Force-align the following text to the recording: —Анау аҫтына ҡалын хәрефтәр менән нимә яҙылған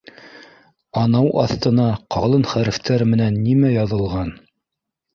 —Анау 1.01 1.29
аҫтына 1.43 1.87
ҡалын 2.17 2.49
хәрефтәр 2.55 3.09
менән 3.13 3.41
нимә 3.47 3.75
яҙылған 3.79 4.39